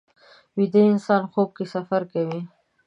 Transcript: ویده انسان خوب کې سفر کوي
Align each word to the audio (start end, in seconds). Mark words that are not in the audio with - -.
ویده 0.57 0.81
انسان 0.91 1.23
خوب 1.31 1.49
کې 1.57 1.65
سفر 1.73 2.01
کوي 2.13 2.41